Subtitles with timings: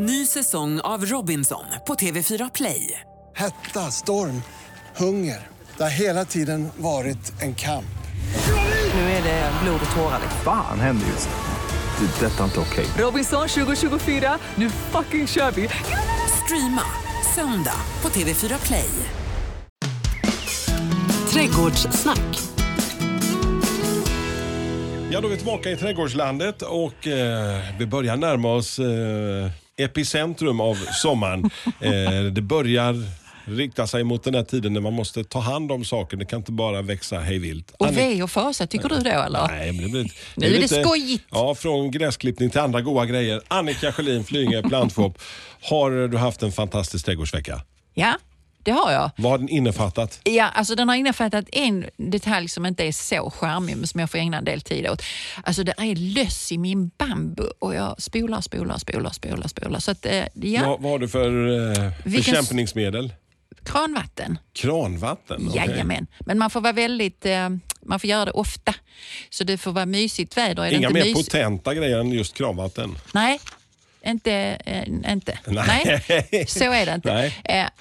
[0.00, 3.00] Ny säsong av Robinson på TV4 Play.
[3.36, 4.42] Hetta, storm,
[4.96, 5.46] hunger.
[5.76, 7.98] Det har hela tiden varit en kamp.
[8.94, 10.20] Nu är det blod och tårar.
[10.44, 12.06] Fan händer just nu.
[12.06, 12.26] Det.
[12.26, 12.86] är Detta är inte okej.
[12.98, 15.68] Robinson 2024, nu fucking kör vi!
[16.44, 16.82] Streama
[17.34, 18.90] söndag på TV4 Play.
[21.30, 22.38] Trädgårdssnack.
[25.10, 30.60] Ja, då är vi tillbaka i trädgårdslandet och eh, vi börjar närma oss eh, epicentrum
[30.60, 31.50] av sommaren.
[31.80, 32.94] Eh, det börjar
[33.44, 36.16] rikta sig mot den här tiden när man måste ta hand om saker.
[36.16, 37.74] Det kan inte bara växa hejvilt.
[37.78, 39.48] Och ve och fasa, tycker du då eller?
[39.48, 41.24] Nej, men det blir, Nu är det skojigt.
[41.30, 43.42] Ja, från gräsklippning till andra goda grejer.
[43.48, 45.18] Annika Sjölin, Flyinge Plantshop.
[45.62, 47.60] Har du haft en fantastisk trädgårdsvecka?
[47.94, 48.14] Ja,
[48.68, 49.10] det har jag.
[49.16, 50.20] Vad har den innefattat?
[50.24, 54.10] Ja, alltså den har innefattat en detalj som inte är så charmig men som jag
[54.10, 55.02] får ägna en del tid åt.
[55.44, 59.78] Alltså det är löss i min bambu och jag spolar, spolar, spolar, spolar, spolar.
[59.80, 63.12] Så att, eh, ja, Vad, vad har du för eh, Vilken- bekämpningsmedel?
[63.64, 64.38] kranvatten.
[64.52, 65.48] Kranvatten?
[65.50, 65.62] okej.
[65.66, 66.06] Jajamän.
[66.20, 67.48] Men man får vara väldigt, eh,
[67.82, 68.74] man får göra det ofta.
[69.30, 70.62] Så det får vara mysigt väder.
[70.64, 72.98] Är Inga mer mys- potenta grejer än just kranvatten?
[73.14, 73.40] Nej,
[74.06, 74.32] inte.
[74.66, 75.38] Eh, inte.
[75.46, 76.02] Nej.
[76.48, 77.14] så är det inte.
[77.14, 77.36] Nej.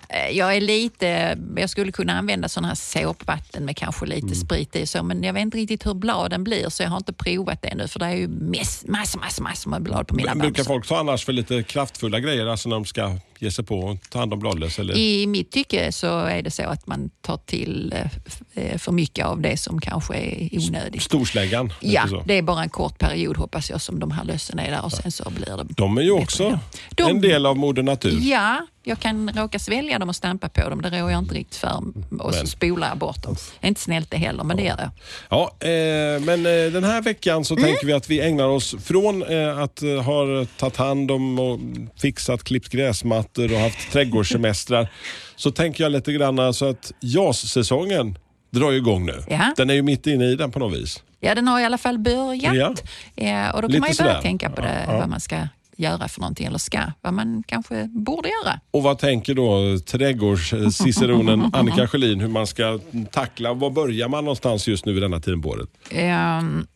[0.10, 4.36] Eh, jag är lite, jag skulle kunna använda sådana här såpvatten med kanske lite Mm.
[4.36, 7.14] sprit i så, men jag vet inte riktigt hur bladen blir så jag har inte
[7.14, 10.36] provat det ännu för det är ju mass, massor, massor, massor med blad på mina
[10.36, 10.64] Brukar bamsar.
[10.64, 13.98] folk ta annars för lite kraftfulla grejer, alltså när de ska ge sig på och
[14.10, 14.80] ta hand om bladlöss?
[14.80, 14.98] Eller?
[14.98, 19.26] I mitt tycke så är det så att man tar till eh, eh, för mycket
[19.26, 21.02] av det som kanske är onödigt.
[21.02, 21.74] Storsläggan?
[21.80, 24.86] Ja, det är bara en kort period hoppas jag som de här lössen är där
[24.86, 26.60] och sen så blir det De är ju också
[26.98, 28.20] en del av Moder Natur.
[28.22, 30.82] Ja, jag kan råka svälja dem och stampa på dem.
[30.82, 31.84] Det rår jag inte riktigt för.
[32.20, 33.36] Och så Men- spolar jag bort dem.
[33.60, 34.90] Det är inte snällt det heller, men det gör jag.
[35.30, 37.66] Ja, eh, men eh, den här veckan så Mm.
[37.66, 41.60] tänker vi att vi ägnar oss från eh, att eh, ha tagit hand om och
[42.02, 44.92] fixat, klippt gräsmattor och haft trädgårdssemestrar.
[45.36, 48.18] Så tänker jag lite grann så att JAS-säsongen
[48.52, 49.24] drar ju igång nu.
[49.30, 49.54] Ja.
[49.58, 51.04] Den är ju mitt inne i den på något vis.
[51.20, 52.56] Ja, den har i alla fall börjat.
[52.56, 52.74] Ja.
[53.16, 54.22] Ja, och då kan Lite man ju börja sådär.
[54.22, 55.00] tänka på det, Ja, ja.
[55.00, 55.36] vad man ska
[55.78, 58.60] göra för någonting, eller ska, vad man kanske borde göra.
[58.72, 62.80] Och vad tänker då trädgårdsciceronen Annika Sjölin hur man ska
[63.12, 65.70] tackla, var börjar man någonstans just nu vid denna tiden på året?
[65.90, 66.68] Ehm,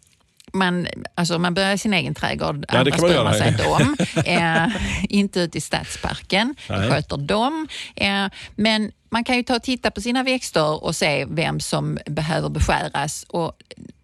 [0.53, 3.33] man, alltså man börjar i sin egen trädgård, Ja, det andra kan man bryr man
[3.33, 3.97] sig inte om.
[4.25, 4.67] Eh,
[5.09, 6.79] inte ute i stadsparken, Nej.
[6.79, 7.67] det sköter de.
[7.95, 11.99] Eh, men man kan ju ta och titta på sina växter och se vem som
[12.05, 13.25] behöver beskäras.
[13.29, 13.53] Och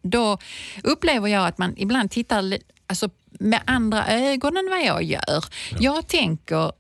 [0.02, 0.38] då
[0.84, 2.58] upplever jag att man ibland tittar
[2.88, 3.10] alltså,
[3.40, 5.46] med andra ögon än vad jag gör.
[5.80, 6.72] Jag tänker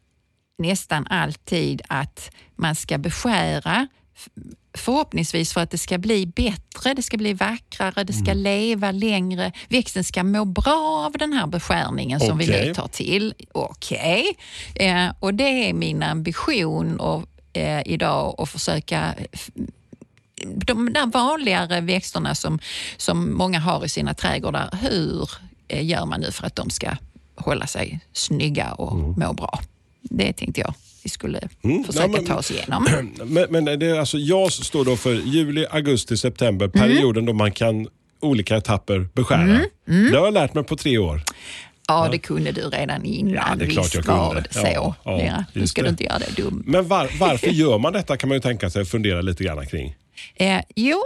[0.57, 3.87] nästan alltid att man ska beskära
[4.73, 9.51] förhoppningsvis för att det ska bli bättre, det ska bli vackrare, det ska leva längre.
[9.69, 13.33] Växten ska må bra av den här beskärningen som vi nu tar till.
[13.51, 14.37] Okej.
[14.75, 19.15] Eh, och det är min ambition och, eh, idag att försöka
[20.45, 22.59] de där vanligare växterna som,
[22.97, 25.29] som många har i sina trädgårdar, hur
[25.69, 26.89] gör man nu för att de ska
[27.35, 29.59] hålla sig snygga och må bra?
[30.01, 30.73] Det tänkte jag
[31.03, 31.83] vi skulle försöka Mm.
[31.93, 32.87] Ja, men- ta oss igenom.
[33.25, 36.79] Men, men det alltså, JAS står då för juli, augusti, september, Mm.
[36.89, 37.87] perioden då man kan
[38.19, 39.41] olika etapper beskära.
[39.41, 40.11] Mm.
[40.11, 41.21] Det har jag lärt mig på tre år.
[41.87, 43.33] Ja, det kunde du redan innan.
[43.33, 44.43] Ja, det är klart jag kunde.
[44.51, 44.59] så.
[44.63, 45.87] Ja, ja, Ja, nu ska det.
[45.87, 46.63] du inte göra det dum.
[46.65, 49.95] Men var, varför gör man detta kan man ju tänka sig fundera lite grann kring.
[50.35, 51.03] Eh, jo,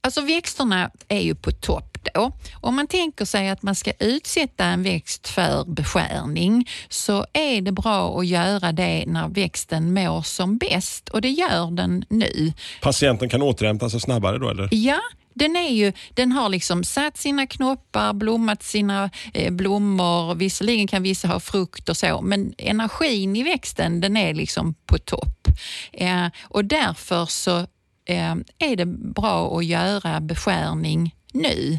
[0.00, 2.32] alltså växterna är ju på topp då.
[2.60, 7.72] Om man tänker sig att man ska utsätta en växt för beskärning så är det
[7.72, 12.52] bra att göra det när växten mår som bäst och det gör den nu.
[12.82, 14.68] Patienten kan återhämta sig snabbare då eller?
[14.70, 15.00] Ja,
[15.34, 20.34] den, är ju, den har liksom satt sina knoppar, blommat sina eh, blommor.
[20.34, 24.98] Visserligen kan vissa ha frukt och så, men energin i växten den är liksom på
[24.98, 25.48] topp.
[25.92, 27.66] Eh, och därför så
[28.08, 31.78] eh, är det bra att göra beskärning nu.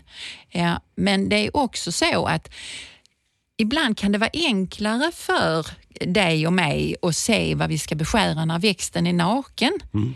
[0.50, 2.50] Eh, men det är också så att
[3.58, 5.66] ibland kan det vara enklare för
[6.06, 9.72] dig och mig att se vad vi ska beskära när växten är naken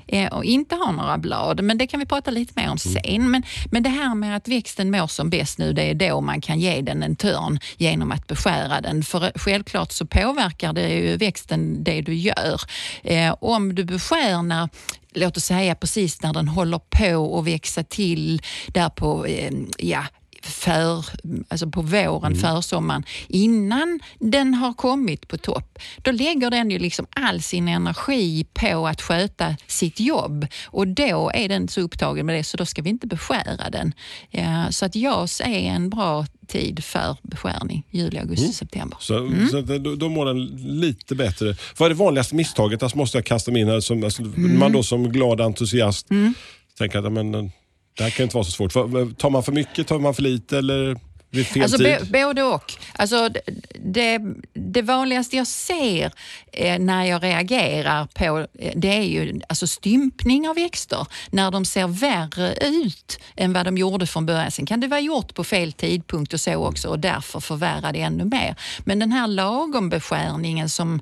[0.08, 1.64] eh, och inte har några blad.
[1.64, 3.32] Men det kan vi prata lite mer om sen.
[3.32, 6.42] Men, men det här med att växten mår som bäst nu, det är då man
[6.42, 9.04] kan ge den en törn genom att beskära den.
[9.04, 12.62] För självklart så påverkar det ju växten det du gör.
[13.04, 14.70] Eh, om du beskär när
[15.16, 20.04] låt oss säga precis när den håller på att växa till där på, eh, ja,
[20.46, 21.06] för,
[21.48, 25.80] alltså på våren, försommaren, innan den har kommit på topp.
[26.02, 31.32] Då lägger den ju liksom all sin energi på att sköta sitt jobb och då
[31.34, 33.94] är den så upptagen med det så då ska vi inte beskära den.
[34.30, 38.98] Ja, så att JAS är en bra tid för beskärning, juli, augusti, september.
[39.02, 40.46] Så, så att, då, då mår den
[40.80, 41.56] lite bättre.
[41.78, 42.84] Vad är det vanligaste misstaget?
[42.84, 43.80] Alltså måste jag kasta mig in här.
[43.80, 46.08] Som, alltså, Man då som glad entusiast
[46.78, 47.52] tänker att men,
[47.98, 48.74] det här kan inte vara så svårt.
[49.18, 50.98] Tar man för mycket, tar man för lite eller
[51.30, 52.12] vid fel Alltså, tid?
[52.12, 52.74] både och.
[52.94, 53.30] Alltså,
[53.86, 54.20] det,
[54.54, 56.12] det vanligaste jag ser
[56.52, 61.08] eh, när jag reagerar på eh, det är ju alltså stympning av växter.
[61.32, 64.52] När de ser värre ut än vad de gjorde från början.
[64.52, 68.02] Sen kan det vara gjort på fel tidpunkt och så också och därför förvärra det
[68.02, 68.56] ännu mer.
[68.86, 71.02] Men den här lagombeskärningen som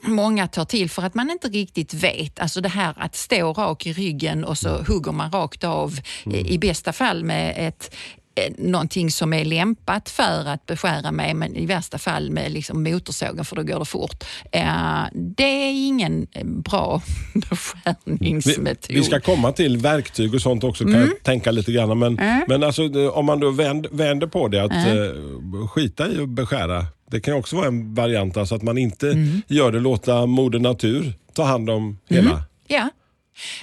[0.00, 2.38] många tar till för att man inte riktigt vet.
[2.40, 6.50] Alltså det här att stå rak i ryggen och så hugger man rakt av eh,
[6.52, 7.94] i bästa fall med ett
[8.34, 12.82] eh, någonting som är lämpat för att beskära med men i värsta fall med liksom
[12.82, 14.24] motorsågen för då går det fort.
[14.52, 17.02] Eh, det är ingen bra
[17.50, 18.96] beskärningsmetod.
[18.96, 21.08] vi ska komma till verktyg och sånt också kan Mm.
[21.08, 21.98] jag tänka lite grann.
[21.98, 22.14] Men,
[22.48, 26.86] men alltså, om man då vänd, vänder på det, att eh, skita i att beskära.
[27.10, 29.42] Det kan också vara en variant, alltså att man inte Mm.
[29.48, 32.42] gör det, låta moder natur ta hand om hela.
[32.66, 32.88] Ja.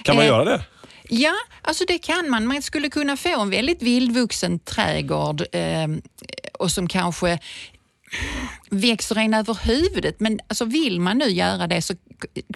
[0.02, 0.64] Kan man Eh, göra det?
[1.08, 1.32] Ja,
[1.62, 2.46] alltså det kan man.
[2.46, 5.88] Man skulle kunna få en väldigt vildvuxen trädgård eh,
[6.58, 7.38] och som kanske
[8.70, 10.20] växer en över huvudet.
[10.20, 11.94] Men alltså vill man nu göra det så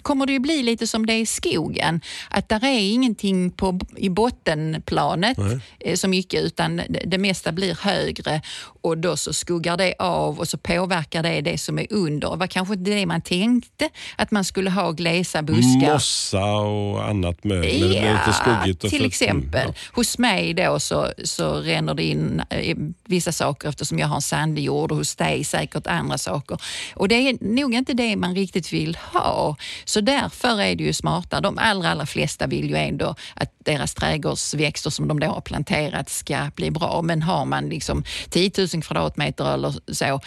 [0.01, 2.01] kommer det ju bli lite som det är i skogen.
[2.29, 5.37] Att där är ingenting på, i bottenplanet
[5.79, 8.41] eh, så mycket utan det, mesta blir högre
[8.81, 12.29] och då så skuggar det av och så påverkar det det som är under.
[12.31, 15.93] Det var kanske inte det man tänkte, att man skulle ha glesa buskar.
[15.93, 17.89] Mossa och annat mögel.
[17.89, 18.83] blir lite skuggigt.
[18.83, 19.61] Och till exempel.
[19.61, 24.15] Mm, Hos mig då så, så ränner det in eh, vissa saker eftersom jag har
[24.15, 26.61] en sandig jord och hos dig säkert andra saker.
[26.95, 29.55] Och det är nog inte det man riktigt vill ha.
[29.85, 31.41] Så därför är det ju smartare.
[31.41, 36.09] De allra, allra flesta vill ju ändå att deras trädgårdsväxter som de då har planterat
[36.09, 37.01] ska bli bra.
[37.01, 40.19] Men har man liksom 10 000 kvadratmeter eller så,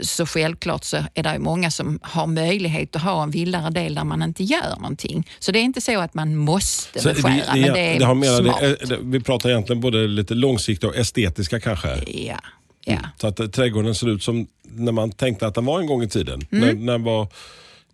[0.00, 4.04] så självklart så är det många som har möjlighet att ha en vildare del där
[4.04, 5.28] man inte gör någonting.
[5.38, 8.04] Så det är inte så att man måste Så beskära, det, men det är det
[8.04, 8.60] har mer, smart.
[8.60, 11.88] det, det, vi pratar egentligen både lite långsiktiga och estetiska kanske.
[12.06, 12.38] Ja,
[12.84, 12.98] ja.
[13.20, 16.02] Så att eh, trädgården ser ut som när man tänkte att den var en gång
[16.02, 16.46] i tiden.
[16.52, 16.68] Mm.
[16.68, 17.28] När, när den var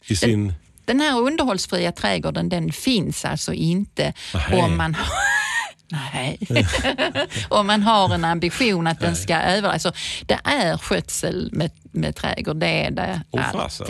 [0.06, 0.54] i sin...
[0.84, 4.62] Den här underhållsfria trädgården den finns alltså inte Nej.
[4.62, 5.37] om man har
[5.90, 6.38] Nej.
[7.48, 9.72] om man har en ambition att den ska överleva.
[9.72, 9.92] Alltså,
[10.26, 12.56] det är skötsel med, med trädgård.
[12.56, 13.20] Det är det.
[13.30, 13.86] Åh, fasen.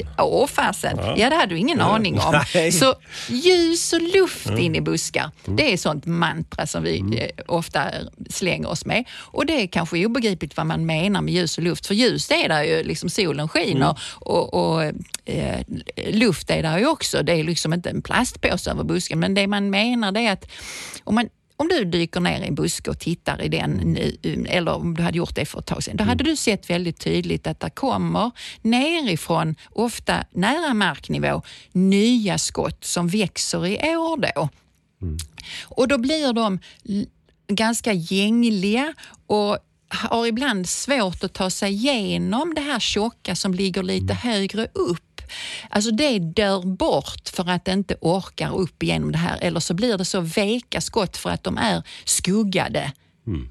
[0.49, 0.99] fasen.
[1.17, 2.41] Ja, det hade du ingen aning om.
[2.55, 2.73] Nej.
[2.73, 2.95] Så
[3.29, 7.91] ljus och luft in i buskar, det är sånt mantra som vi eh, ofta
[8.31, 9.05] slänger oss med.
[9.19, 11.87] Och det är kanske obegripligt vad man menar med ljus och luft.
[11.87, 14.83] För ljus det är där ju, liksom solen skiner och, och
[15.25, 15.61] eh,
[16.07, 17.23] luft är där ju också.
[17.23, 20.51] Det är liksom inte en plastpåse över busken, men det man menar det är att
[21.05, 21.29] om man
[21.61, 24.17] om du dyker ner i en buske och tittar i den nu,
[24.49, 27.01] eller om du hade gjort det för ett tag sedan, då hade du sett väldigt
[27.01, 28.31] tydligt att det kommer
[28.63, 34.49] nerifrån, ofta nära marknivå, nya skott som växer i år då.
[35.63, 36.59] Och då blir de
[37.49, 38.95] ganska gängliga
[39.27, 39.59] och
[39.89, 45.03] har ibland svårt att ta sig igenom det här tjocka som ligger lite högre upp.
[45.71, 49.75] Alltså det dör bort för att det inte orkar upp igenom det här eller så
[49.75, 52.93] blir det så veka skott för att de är skuggade.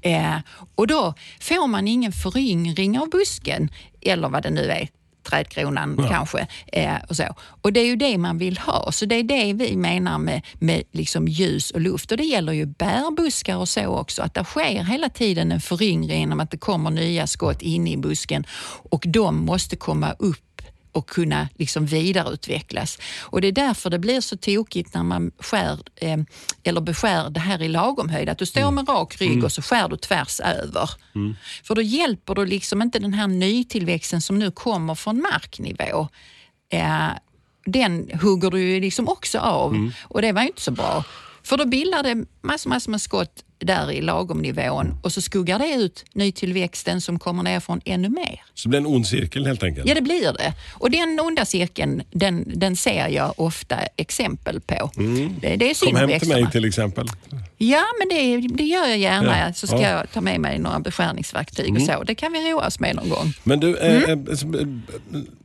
[0.02, 0.36] Eh,
[0.74, 3.70] och då får man ingen föryngring av busken
[4.00, 4.88] eller vad det nu är
[5.30, 6.46] trädkronan kanske.
[6.66, 7.24] Eh, och, så.
[7.62, 8.92] och Det är ju det man vill ha.
[8.92, 12.10] Så det är det vi menar med, med liksom ljus och luft.
[12.12, 14.22] Och Det gäller ju bärbuskar och så också.
[14.22, 17.96] Att det sker hela tiden en föryngring genom att det kommer nya skott in i
[17.96, 18.44] busken
[18.90, 20.47] och de måste komma upp
[20.92, 22.98] och kunna liksom vidareutvecklas.
[23.20, 26.18] Och Det är därför det blir så tokigt när man skär eh,
[26.62, 28.28] eller beskär det här i lagom höjd.
[28.28, 30.90] Att du står med rak rygg och så skär du tvärs över.
[31.64, 36.08] För då hjälper du liksom inte den här nytillväxten som nu kommer från marknivå.
[36.72, 37.08] Eh,
[37.66, 41.04] den hugger du liksom också av och det var inte så bra.
[41.42, 45.58] För då bildar det massor, massor med skott där i lagom nivån och så skuggar
[45.58, 48.42] det ut nytillväxten som kommer ner från ännu mer.
[48.54, 49.88] Så det blir en ond cirkel helt enkelt.
[49.88, 50.54] Ja, det blir det.
[50.72, 54.90] Och den onda cirkeln, den, den ser jag ofta exempel på.
[55.40, 56.40] Det, det är synd Kom om hem till växterna.
[56.42, 57.06] mig till exempel.
[57.56, 59.38] Ja, men det, det gör jag gärna.
[59.38, 59.82] Ja, Så ska ja.
[59.86, 59.96] Mm.
[59.98, 62.02] jag ta med mig några beskärningsverktyg och så.
[62.02, 63.32] Det kan vi roa oss med någon gång.
[63.44, 64.26] Men du, eh, Mm.
[64.28, 64.66] eh, eh,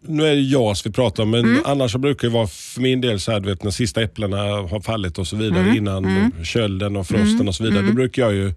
[0.08, 3.02] nu är det JAS vi pratar om, men annars så brukar det vara för min
[3.02, 5.78] del så här, du vet när sista äpplena har fallit och så vidare Mm.
[5.78, 6.32] innan
[6.94, 7.86] kölden och frosten och så vidare.
[7.88, 8.54] Då brukar jag ju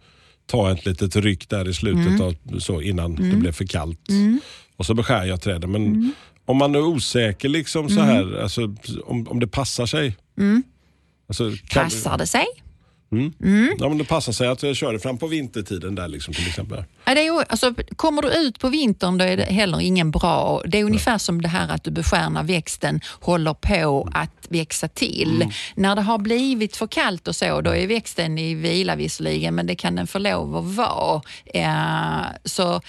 [0.46, 2.20] ta ett litet ryck där i slutet Mm.
[2.20, 4.00] av, så, innan det blev för kallt.
[4.76, 5.70] Och så beskär jag träden.
[5.72, 6.12] Men Mm.
[6.46, 8.74] om man är osäker, liksom så här, alltså,
[9.06, 10.16] om, om det passar sig.
[11.28, 12.46] Alltså, kan, Passar det sig?
[13.78, 16.48] Ja, men det passar sig att jag kör det fram på vintertiden där liksom, till
[16.48, 16.84] exempel.
[17.04, 20.62] Ja, det är, alltså, kommer du ut på vintern då är det heller ingen bra...
[20.66, 24.88] Det är ungefär som det här att du beskär när växten håller på att växa
[24.88, 25.42] till.
[25.42, 25.50] Mm.
[25.74, 29.66] När det har blivit för kallt och så, då är växten i vila visserligen, men
[29.66, 31.22] det kan den få lov att vara.
[31.44, 32.80] Eh, så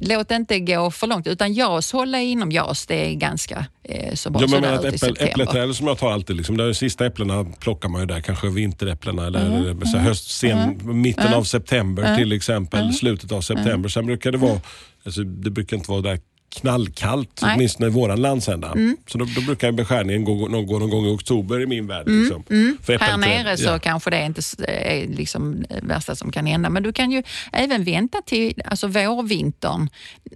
[0.00, 4.14] låt det inte gå för långt, utan JAS, hålla inom JAS, det är ganska eh,
[4.14, 4.42] så bra.
[4.48, 5.24] Ja, men september.
[5.28, 9.26] äppleträd som jag tar alltid, liksom, de sista äpplena plockar man ju där, kanske vinteräpplena
[9.26, 9.86] eller Mm.
[9.86, 13.88] så här höst, sen, mitten av september till exempel, slutet av september.
[13.88, 14.60] Sen brukar det vara,
[15.04, 16.18] alltså, det brukar inte vara där
[16.60, 17.54] knallkallt, Nej.
[17.56, 18.74] åtminstone i våran landsända.
[19.06, 22.08] Så då, då brukar beskärningen gå, gå, gå någon gång i oktober i min värld.
[22.08, 22.42] Liksom,
[22.82, 23.78] för Här nere så Ja.
[23.78, 26.70] kanske det inte s- är liksom det värsta som kan hända.
[26.70, 27.22] Men du kan ju
[27.52, 29.88] även vänta till alltså vårvintern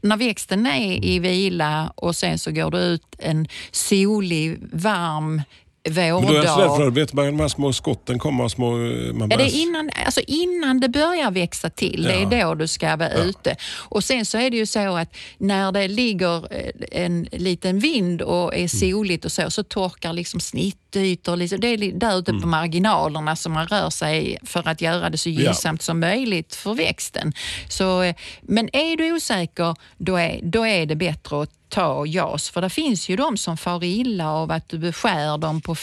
[0.02, 5.42] när växten är i vila och sen så går du ut en solig, varm
[5.84, 6.88] Men då är jag så rädd för vårdag.
[6.88, 9.62] att vet man, de här små skotten kommer, små, eh, man Ja, det börjar- är
[9.62, 13.56] innan, alltså innan det börjar växa till, det är då du ska vara ute.
[13.76, 16.70] Och Sen så är det ju så att när det ligger eh,
[17.04, 18.64] en liten vind och Mm.
[18.64, 21.36] är soligt och så, så torkar liksom snittytor.
[21.36, 22.50] Liksom, det är där ute på Mm.
[22.50, 27.32] marginalerna som man rör sig för att göra det så gynnsamt som möjligt för växten.
[27.68, 32.50] Så, eh, men är du osäker, då är, då är det bättre att ta JAS.
[32.50, 35.76] För det finns ju de som far illa av att du beskär dem på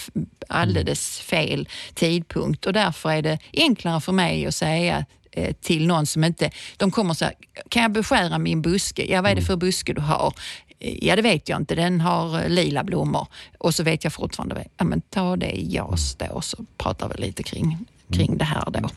[0.47, 6.05] alldeles fel tidpunkt och därför är det enklare för mig att säga eh, till någon
[6.05, 6.51] som inte...
[6.77, 7.33] De kommer så här,
[7.69, 9.05] kan jag beskära min buske?
[9.05, 10.33] Ja, vad är det för buske du har?
[10.79, 11.75] Ja, det vet jag inte.
[11.75, 13.27] Den har eh, lila blommor.
[13.57, 17.09] Och så vet jag fortfarande, ja, men ta det i JAS då och så pratar
[17.09, 18.89] vi lite kring, kring det här då.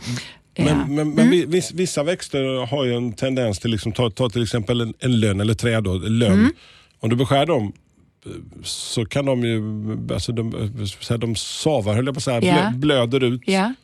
[0.65, 1.15] Men, men, Mm.
[1.15, 4.81] men vi- viss, vissa växter har ju en tendens till, liksom, ta, ta till exempel
[4.81, 5.85] en, en lönn eller träd.
[5.85, 6.33] Då, en lönn.
[6.33, 6.53] Mm.
[7.01, 7.73] Om du beskär dem
[8.65, 9.63] så kan de ju,
[10.15, 10.53] alltså de,
[11.01, 13.41] så här, de savar höll jag på att säga, blö, blöder ut.
[13.45, 13.75] Ja.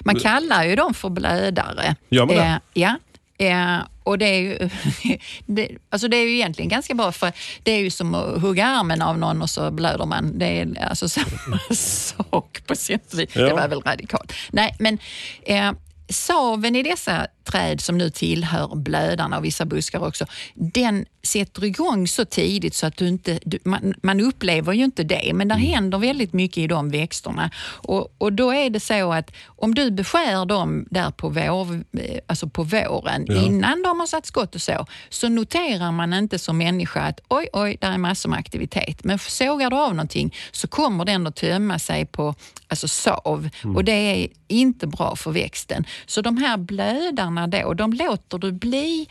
[0.00, 1.96] Man kallar ju dem för blödare.
[2.10, 2.42] Gör man det?
[2.42, 2.96] Eh, ja.
[3.38, 4.70] Eh, och det är, ju,
[5.46, 7.32] det, alltså det är ju egentligen ganska bra för
[7.62, 10.38] det är ju som att hugga armen av någon och så blöder man.
[10.38, 13.28] Det är alltså samma sak på sätt och vis.
[13.34, 14.32] Det var väl radikalt.
[14.50, 14.98] Nej, men
[15.42, 15.72] eh,
[16.08, 22.08] saven i dessa träd som nu tillhör blödarna och vissa buskar också, den sätter igång
[22.08, 25.54] så tidigt så att du inte, du, man, man upplever ju inte det, men det
[25.54, 27.50] händer väldigt mycket i de växterna.
[27.64, 32.18] Och, och då är det så att om du beskär dem där på, vår, eh,
[32.26, 33.42] alltså på våren, Ja.
[33.42, 37.48] innan de har satt skott och så, så noterar man inte som människa att oj,
[37.52, 39.04] oj, där är massor med aktivitet.
[39.04, 42.34] Men sågar du av någonting så kommer den att tömma sig på
[42.68, 45.84] alltså sav och det är inte bra för växten.
[46.06, 49.08] Så de här blödarna då, de låter du bli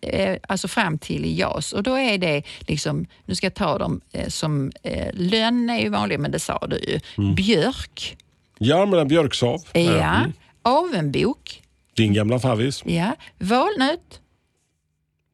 [0.00, 3.78] eh, alltså fram till i JAS och då är det liksom, nu ska jag ta
[3.78, 7.00] dem eh, som eh, lönn är ju vanlig, men det sa du ju.
[7.34, 8.16] Björk,
[8.58, 9.60] Ja, men en björksav.
[9.72, 9.80] ja.
[10.16, 10.32] Mm.
[10.62, 11.62] Avenbok,
[11.96, 12.82] Din gamla favvis.
[12.86, 13.16] ja.
[13.38, 14.20] Valnöt,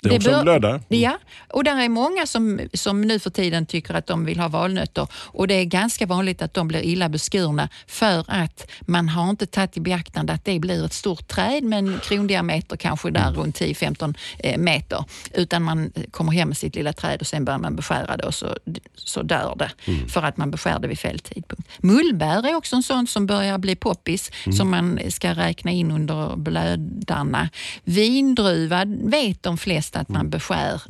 [0.02, 0.80] Det är Det också bör- en blödare.
[0.88, 1.18] Ja,
[1.48, 5.06] och där är många som, som nu för tiden tycker att de vill ha valnötter
[5.14, 9.46] och det är ganska vanligt att de blir illa beskurna för att man har inte
[9.46, 13.34] tagit i beaktande att det blir ett stort träd med en krondiameter kanske där Mm.
[13.40, 15.04] runt 10-15 eh, meter.
[15.34, 18.34] Utan man kommer hem med sitt lilla träd och sen börjar man beskära det och
[18.34, 18.56] så,
[18.94, 20.08] så dör det Mm.
[20.08, 21.68] för att man beskär det vid fel tidpunkt.
[21.78, 24.56] Mullbär är också en sån som börjar bli poppis Mm.
[24.56, 27.48] som man ska räkna in under blödarna.
[27.84, 30.18] Vindruva vet de flesta att Mm.
[30.18, 30.82] man beskär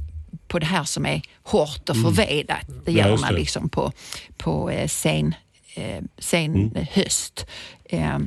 [0.48, 2.66] på det här som är hårt och förvedat.
[2.84, 3.92] Det gör man liksom på,
[4.36, 5.34] på eh, sen,
[5.74, 6.86] eh, sen Mm.
[6.92, 7.46] höst.
[7.84, 8.18] Eh,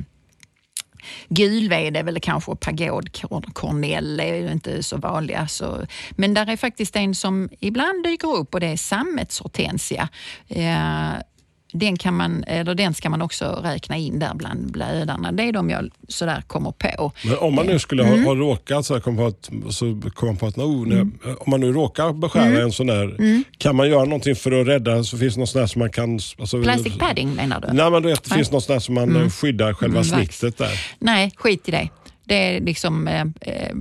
[1.28, 5.48] Gulved är väl kanske och pagodkornell är ju inte så vanliga.
[5.48, 10.08] Så, men där är faktiskt en som ibland dyker upp och det är sammetshortensia.
[10.48, 11.10] Eh,
[11.78, 15.32] den, kan man, eller den ska man också räkna in där bland blödarna.
[15.32, 17.12] Det är de jag sådär kommer på.
[17.24, 18.24] Men om man nu skulle ha, Mm.
[18.24, 21.12] ha råkat så här, kom på att, så kom på att oh, nej, Mm.
[21.38, 23.16] om man nu råkar beskära en sån där,
[23.58, 25.04] kan man göra någonting för att rädda?
[25.04, 26.12] Så finns det någon sån där som man kan...
[26.38, 27.68] Alltså, Plastic padding menar du?
[27.72, 30.04] Nej, men du vet, det finns någon sån där som man eh, skyddar själva Mm,
[30.04, 30.80] snittet där.
[30.98, 31.88] Nej, skit i det.
[32.28, 33.76] Det är liksom, eh, eh,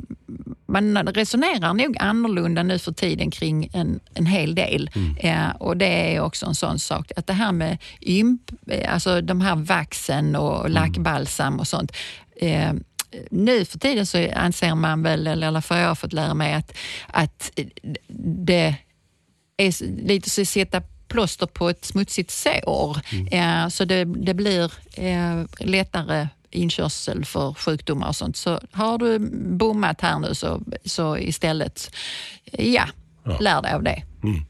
[0.66, 4.90] man resonerar nog annorlunda nu för tiden kring en, en hel del.
[5.18, 9.22] Eh, och Det är också en sån sak, att det här med ymp, eh, alltså
[9.22, 11.92] de här vaxen och lackbalsam och sånt.
[12.42, 12.74] Eh,
[13.32, 16.78] nu för tiden så anser man väl, eller fall jag har fått lära mig, att,
[17.08, 17.52] att
[18.38, 18.76] det
[19.58, 22.98] är lite så att sätta plåster på ett smutsigt sår.
[23.32, 28.38] Eh, så det, det blir eh, lättare inkörsel för sjukdomar och sånt.
[28.38, 29.20] Så har du
[29.58, 31.92] bommat här nu så, så istället,
[32.52, 32.86] ja,
[33.40, 34.04] lär dig av det.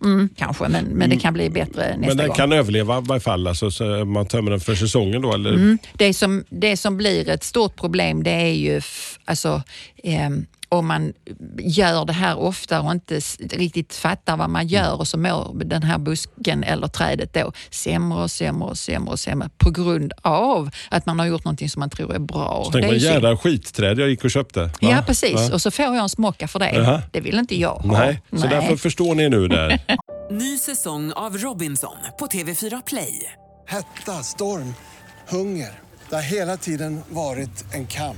[0.03, 2.35] Mm, kanske, men, men det kan bli bättre nästa Men den gång.
[2.35, 5.33] kan överleva i varje fall, alltså, så man tömmer den för säsongen då?
[5.33, 5.53] Eller?
[5.53, 5.77] Mm.
[5.93, 8.81] Det, som, det som blir ett stort problem det är ju
[9.25, 9.61] alltså,
[10.03, 10.45] ehm,
[10.77, 11.13] om man
[11.59, 13.19] gör det här ofta och inte
[13.51, 18.23] riktigt fattar vad man gör och så mår den här busken eller trädet då sämre
[18.23, 21.79] och sämre och sämre och sämre på grund av att man har gjort någonting som
[21.79, 22.61] man tror är bra.
[22.65, 23.13] Så Det tänk är vad ju synd.
[23.13, 24.61] jädra skitträd jag gick och köpte.
[24.63, 24.69] va?
[24.79, 25.33] Ja, precis.
[25.49, 25.53] Va?
[25.53, 26.71] Och så får jag en smocka för det.
[26.71, 27.01] Jaha.
[27.11, 27.91] Det vill inte jag ha.
[27.99, 29.79] Nej, så därför förstår ni nu där.
[30.31, 33.31] Ny säsong av Robinson på TV4 Play.
[33.67, 34.73] Hetta, storm,
[35.29, 35.69] hunger.
[36.09, 38.17] Det har hela tiden varit en kamp.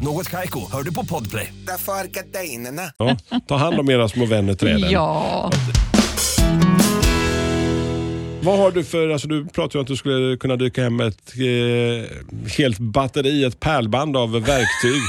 [0.00, 1.52] Något Kaiko, hör du på Podplay.
[1.66, 2.82] Därför är gardinerna.
[2.98, 3.16] Ja,
[3.48, 4.90] ta hand om era små vänner träden.
[4.90, 5.50] Ja,
[8.42, 11.00] Vad har du för, alltså du pratade ju om att du skulle kunna dyka hem
[11.00, 12.16] ett eh,
[12.58, 15.02] helt batteri, ett pärlband av verktyg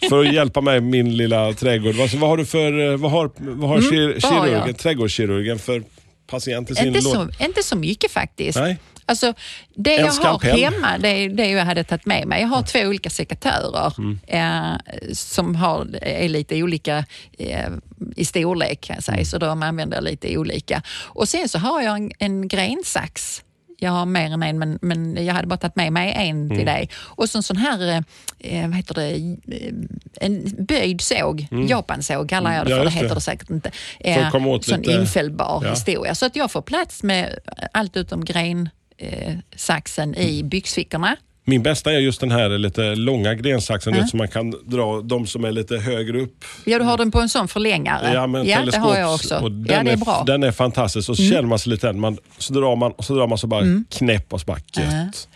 [0.08, 2.00] för att hjälpa mig med min lilla trädgård.
[2.00, 4.74] Alltså, vad har du för, eh, vad har, vad har kir, Mm, vad har kirurgen,
[4.74, 5.82] trädgårdskirurgen för
[6.26, 7.28] patient i sin inte låda?
[7.38, 8.58] så, inte så mycket faktiskt.
[8.58, 8.76] Nej.
[9.08, 9.34] Alltså,
[9.74, 10.38] det En jag har
[10.70, 12.40] hemma, det är det jag hade tagit med mig.
[12.40, 14.18] Jag har två olika sekatörer Mm.
[14.26, 14.78] eh,
[15.12, 17.04] som har, är lite olika
[17.38, 17.68] eh,
[18.16, 19.24] i storlek kan jag säga, Mm.
[19.24, 20.82] så de använder jag lite olika.
[21.04, 23.42] Och sen så har jag en, en grensax.
[23.78, 26.56] Jag har mer än en, men, men jag hade bara tagit med mig en Mm.
[26.56, 26.90] till dig.
[26.96, 28.04] Och så en sån här,
[28.38, 29.10] eh, vad heter det,
[29.56, 29.72] eh,
[30.20, 32.84] en böjd såg, japansåg kallar jag det Mm.
[32.84, 33.02] Ja, för, det just det.
[33.04, 33.70] heter det säkert inte.
[34.00, 35.70] Eh, sån lite- infällbar Ja.
[35.70, 36.14] historia.
[36.14, 37.38] Så att jag får plats med
[37.72, 38.68] allt utom gren
[38.98, 41.16] eh, saxen i byxfickorna.
[41.48, 45.26] Min bästa är just den här lite långa grensaxen, vet, så man kan dra de
[45.26, 46.44] som är lite högre upp.
[46.64, 48.12] Ja, du har den på en sån förlängare.
[48.12, 49.38] Ja, men ja det har jag också.
[49.38, 50.14] Och den Ja, det är bra.
[50.14, 50.26] Mm.
[50.26, 51.08] Den är fantastisk.
[51.08, 53.46] Och så känner man sig lite, man, så drar man och så drar man så
[53.46, 55.28] bara knäpp och så bara gött.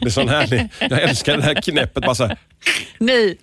[0.00, 2.04] Det är sån härlig, jag älskar det här knäppet.
[2.04, 2.38] Bara så här,
[2.98, 3.36] Nu!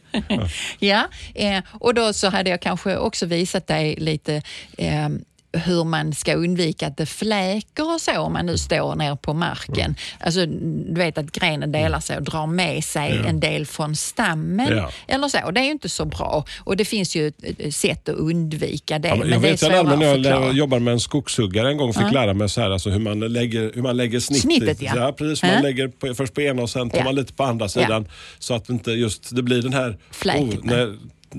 [0.79, 4.41] ja, eh, och då så hade jag kanske också visat dig lite
[4.77, 5.09] eh,
[5.53, 9.33] hur man ska undvika att det fläker och så om man nu står ner på
[9.33, 9.95] marken.
[10.19, 14.77] Alltså, du vet att grenen delar sig och drar med sig en del från stammen.
[14.77, 14.89] Ja.
[15.07, 15.51] Eller så.
[15.51, 17.31] Det är ju inte så bra och det finns ju
[17.71, 19.07] sätt att undvika det.
[19.07, 21.69] Ja, men men jag det är vet när att jag lä- jobbade med en skogshuggare
[21.69, 24.41] en gång fick lära mig så här, alltså hur, man lägger, hur man lägger snittet.
[24.43, 25.13] Snittet, ja.
[25.17, 25.43] precis.
[25.43, 25.61] Man Ja.
[25.61, 27.03] lägger på, först på ena och sen tar Ja.
[27.03, 28.07] man lite på andra sidan.
[28.39, 30.95] Så att inte just det blir den här Fläket, när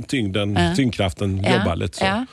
[0.09, 2.27] tyngden, tyngdkraften jobbar lite så.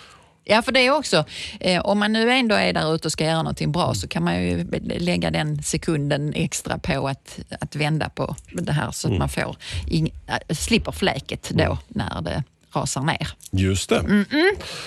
[0.52, 0.62] Ja.
[0.62, 1.26] För det är också,
[1.60, 4.24] eh, om man nu ändå är där ute och ska göra någonting bra så kan
[4.24, 9.18] man ju lägga den sekunden extra på att, att vända på det här så att
[9.18, 9.56] man får
[9.88, 13.28] ing, äh, slipper fläket då när det rasar ner.
[13.52, 14.26] Just det.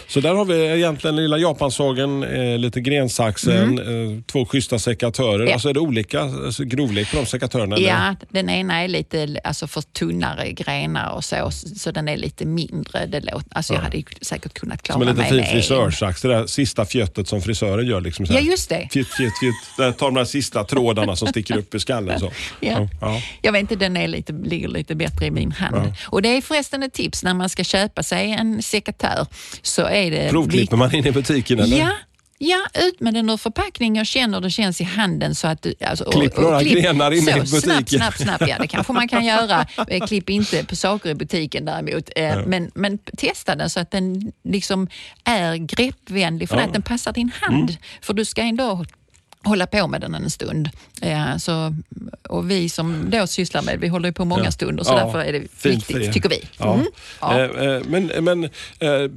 [0.08, 5.34] Så där har vi egentligen lilla japansågen, eh, lite grensaxen, eh, två schyssta sekatörer.
[5.34, 5.48] Mm.
[5.48, 5.52] Ja.
[5.54, 7.76] Alltså är det olika alltså, grovlek på de sekatörerna?
[7.76, 7.88] eller?
[7.88, 12.44] Ja, den ena är lite alltså för tunnare grenar och så, så den är lite
[12.44, 13.06] mindre.
[13.06, 15.52] Det låter, alltså jag hade säkert kunnat klara Som en liten mig fin med en.
[15.52, 18.00] frisörsax, det där sista fjuttet som frisören gör.
[18.00, 18.26] Liksom.
[18.28, 18.88] Ja, just det.
[18.92, 19.54] Fjutt, fjutt, fjutt.
[19.76, 22.20] Där tar de där sista trådarna som sticker upp i skallen.
[22.20, 22.32] Så.
[22.60, 22.88] Ja.
[23.00, 23.20] Ja.
[23.42, 25.92] Jag vet inte, den är lite, ligger lite bättre i min hand.
[26.06, 29.26] Och Det är förresten ett tips när man ska köpa sig en sekatör.
[29.62, 31.78] Så är det Provklipper man in i butiken eller?
[31.78, 31.90] Ja,
[32.38, 35.34] ja, ut med den ur förpackning och känn hur det känns i handen.
[35.34, 37.60] Så att du, alltså, Klipp några grenar inne så, i butiken.
[37.60, 38.48] Snabbt, snabbt, snabbt.
[38.48, 39.66] Ja, det kanske man kan göra.
[39.88, 42.10] Eh, Klipp inte på saker i butiken däremot.
[42.16, 44.88] Eh, Men, men testa den så att den liksom
[45.24, 46.60] är greppvänlig för Ja.
[46.60, 46.68] Mm.
[46.68, 47.76] att den passar din hand.
[48.02, 48.84] För du ska ändå
[49.44, 50.70] hålla på med den en stund.
[51.02, 51.74] Eh, så,
[52.28, 55.18] och vi som då sysslar med vi håller ju på många stunder så Ja, därför
[55.18, 56.12] är det viktigt, er.
[56.12, 56.40] tycker vi.
[56.58, 56.74] Ja.
[56.74, 56.86] Mm.
[57.20, 57.40] Ja.
[57.40, 58.44] Eh, eh, Men, men
[58.78, 59.10] eh,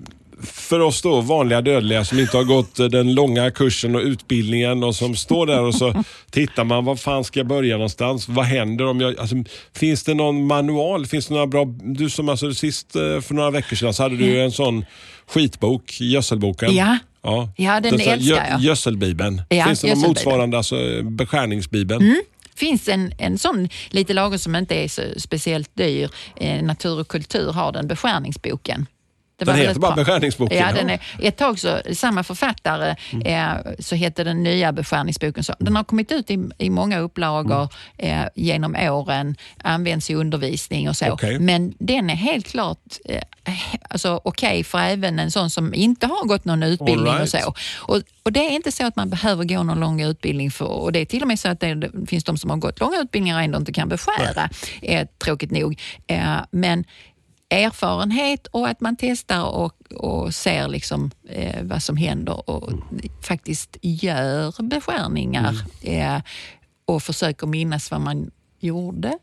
[0.43, 4.83] för oss då vanliga dödliga som inte har gått eh, den långa kursen och utbildningen
[4.83, 8.29] och som står där och så tittar man, var fan ska jag börja någonstans?
[8.29, 9.19] Vad händer om jag...
[9.19, 9.35] Alltså,
[9.75, 11.05] finns det någon manual?
[11.05, 11.65] Finns det några bra...
[11.83, 14.85] Du som alltså sist eh, för några veckor sedan så hade du en sån
[15.27, 16.75] skitbok, Gödselboken.
[16.75, 16.97] Ja.
[17.27, 18.61] Ja, Ja, den här, älskar gö- jag.
[18.61, 19.41] Gödselbibeln.
[19.49, 22.15] Ja, Finns det någon motsvarande, alltså eh, beskärningsbibeln?
[22.55, 26.09] finns en, en sån lite lagom som inte är så speciellt dyr.
[26.35, 28.85] Eh, Natur och kultur har den, beskärningsboken.
[29.37, 32.95] Det Den heter bara Beskärningsboken, Ja, den är, ett tag så, samma författare,
[33.25, 35.43] eh, så hette den nya Beskärningsboken.
[35.43, 40.89] Så, den har kommit ut i, i många upplagor eh, genom åren, används i undervisning
[40.89, 41.11] och så.
[41.11, 41.39] Okej.
[41.39, 43.21] Men den är helt klart eh,
[43.89, 47.43] alltså, okej för även en sån som inte har gått någon utbildning All och right.
[47.43, 47.53] så.
[47.77, 50.91] Och, och det är inte så att man behöver gå någon lång utbildning för, och
[50.91, 52.99] det är till och med så att det, det finns de som har gått långa
[52.99, 54.49] utbildningar och ändå inte kan beskära,
[54.81, 55.79] eh, tråkigt nog.
[56.07, 56.83] Eh, men
[57.49, 62.71] erfarenhet och att man testar och, och ser liksom, eh, vad som händer och
[63.21, 65.55] faktiskt gör beskärningar.
[65.81, 66.21] Eh,
[66.85, 69.17] och försöker minnas vad man gjorde.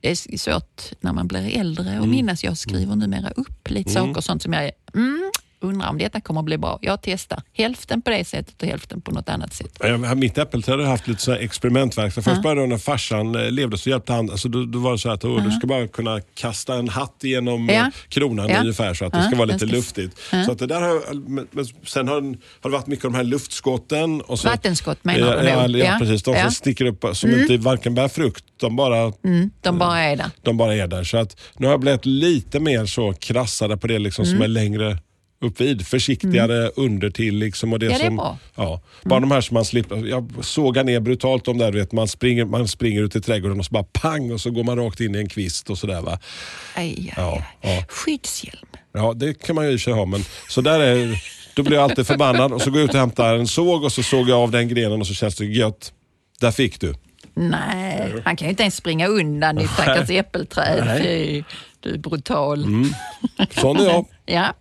[0.00, 2.44] Det är svårt när man blir äldre att minnas.
[2.44, 6.40] Jag skriver numera upp lite saker och sånt som jag mm, undrar om detta kommer
[6.40, 6.78] att bli bra.
[6.82, 9.78] Jag testar hälften på det sättet och hälften på något annat sätt.
[9.80, 12.24] Jag, mitt äppelträd har haft lite så här experimentverksamhet.
[12.34, 14.30] Först började när farsan eh, levde så hjälpte han.
[14.30, 17.16] Alltså då, då var det så att oh, du ska bara kunna kasta en hatt
[17.22, 17.74] genom Ja.
[17.74, 18.60] eh, kronan Ja.
[18.60, 20.18] ungefär så att det Ja, ska vara lite ska- luftigt.
[20.46, 21.46] Så att det där har, men,
[21.86, 22.30] sen har, har
[22.62, 24.20] det varit mycket de här luftskotten.
[24.20, 25.48] Och så, Vattenskott menar ja, du?
[25.48, 25.96] Ja, ja, Ja.
[26.00, 26.22] precis.
[26.22, 26.42] De Ja.
[26.42, 28.44] som sticker upp som inte varken bär frukt.
[28.60, 30.30] De bara, Mm, de bara är där.
[30.42, 31.04] de bara är där.
[31.04, 34.36] Så att nu har jag blivit lite mer så krassade på det liksom Mm.
[34.36, 34.98] som är längre
[35.40, 35.86] upp vid.
[35.86, 37.72] Försiktigare under till liksom.
[37.72, 38.18] Och det Ja, det är som.
[38.20, 38.36] Mm.
[38.54, 40.06] Ja, bara de här som man slipper.
[40.06, 43.64] Jag sågar ner brutalt de där, vet, man, springer, man springer ut i trädgården och
[43.64, 46.00] så bara pang och så går man rakt in i en kvist och sådär.
[46.00, 46.18] Va?
[46.74, 47.84] Aj, aj, Ja, ja.
[47.88, 48.68] Skyddshjälm.
[48.92, 50.04] Ja, det kan man ju i och för sig ha.
[50.06, 51.22] Men, så där är,
[51.54, 53.92] då blir jag alltid förbannad och så går jag ut och hämtar en såg och
[53.92, 55.92] så såg jag av den grenen och så känns det gött.
[56.40, 56.94] Där fick du.
[57.34, 61.02] Nej, han kan ju inte ens springa undan i stackars äppelträd.
[61.02, 61.42] Fy,
[61.80, 62.66] du är brutal.
[63.50, 64.06] Sån är jag.
[64.26, 64.52] Ja.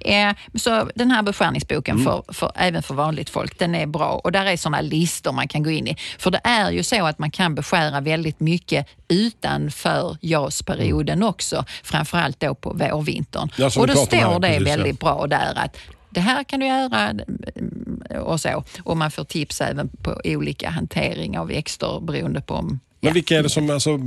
[0.00, 4.32] Eh, så den här beskärningsboken för, för, även för vanligt folk, den är bra och
[4.32, 5.96] där är sådana listor man kan gå in i.
[6.18, 12.40] För det är ju så att man kan beskära väldigt mycket utanför JAS-perioden också, framförallt
[12.40, 13.48] då på vårvintern.
[13.56, 14.76] Ja, och då står här, det precis, ja.
[14.76, 15.76] väldigt bra där att
[16.10, 18.64] det här kan du göra mm, och så.
[18.82, 23.14] Och man får tips även på olika hantering av växter beroende på om Men ja.
[23.14, 23.98] vilka är det som alltså,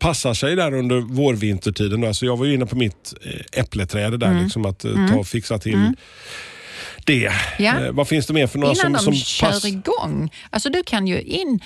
[0.00, 2.04] passar sig där under vårvintertiden?
[2.04, 4.42] Alltså, jag var ju inne på mitt eh, äppleträd där, Mm.
[4.44, 5.92] liksom att eh, ta och fixa till
[7.04, 7.32] det.
[7.58, 7.80] Ja.
[7.80, 10.32] Eh, vad finns det mer för några Innan som, de som kör pass- igång.
[10.50, 11.60] Alltså du kan ju in...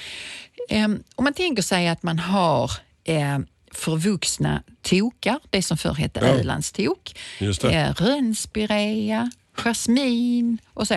[0.69, 2.71] ehm, om man tänker sig att man har
[3.05, 3.39] eh,
[3.73, 6.27] förvuxna tokar, det som förr hette Ja.
[6.27, 10.95] Ölandstok, eh, rönnspirea, jasmin och så.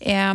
[0.00, 0.34] Eh,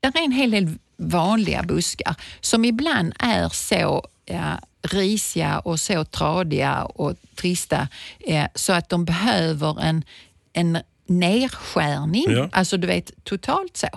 [0.00, 6.04] där är en hel del vanliga buskar som ibland är så eh, risiga och så
[6.04, 7.88] tradiga och trista
[8.26, 10.04] eh, så att de behöver en,
[10.52, 12.48] en nedskärning, Ja.
[12.52, 13.88] alltså du vet totalt så.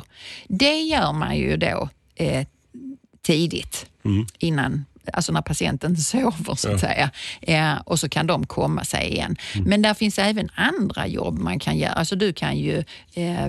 [0.48, 2.48] Det gör man ju då eh,
[3.22, 3.86] tidigt
[4.38, 7.12] innan Alltså när patienten sover så att säga.
[7.42, 9.36] Eh, och så kan de komma sig igen.
[9.66, 11.92] Men där finns även andra jobb man kan göra.
[11.92, 13.48] Alltså du kan ju eh,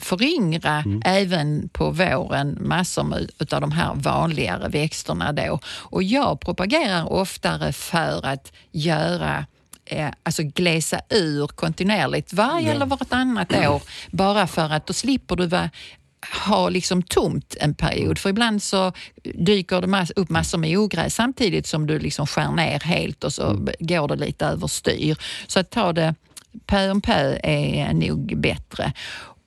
[0.00, 5.58] föryngra även på våren massor utav de här vanligare växterna då.
[5.66, 9.46] Och jag propagerar oftare för att göra
[9.84, 15.46] eh, alltså glesa ur kontinuerligt varje eller vartannat år bara för att då slipper du
[15.46, 15.70] vara
[16.46, 18.18] ha liksom tomt en period.
[18.18, 18.92] För ibland så
[19.34, 23.32] dyker det mass- upp massor med ogräs samtidigt som du liksom skär ner helt och
[23.32, 25.16] så b- går det lite överstyr.
[25.46, 26.14] Så att ta det
[26.66, 28.92] pö om pö är nog bättre.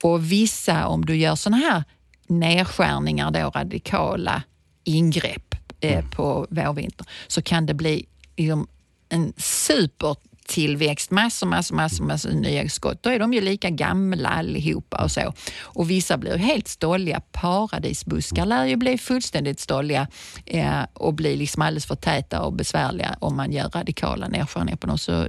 [0.03, 1.83] Och vissa, om du gör såna här
[2.27, 4.43] nedskärningar, då, radikala
[4.83, 8.05] ingrepp eh, på vårvinter, så kan det bli
[8.37, 8.67] liksom,
[9.09, 13.03] en supertillväxt, massor, massor, massor, massor nya skott.
[13.03, 15.33] Då är de ju lika gamla allihopa och så.
[15.61, 17.21] Och vissa blir helt stolliga.
[17.31, 20.07] Paradisbuskar lär ju bli fullständigt stolliga
[20.45, 24.87] eh, och bli liksom alldeles för täta och besvärliga om man gör radikala nedskärningar på
[24.87, 24.97] dem.
[24.97, 25.27] Så,